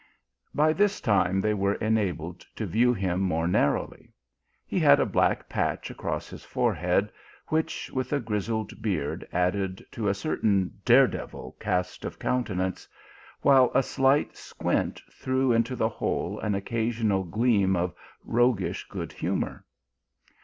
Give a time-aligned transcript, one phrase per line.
[0.55, 4.11] By this time they were enabled to view him more narrowly.
[4.65, 7.11] He had a black patch across his fore head,
[7.49, 12.87] which, with a grizzled beard, added to a cer tain dare devil cast of countenance,
[13.41, 17.93] while a slight squint threw into the whole an occasional gleam of
[18.25, 19.67] roguish good humour.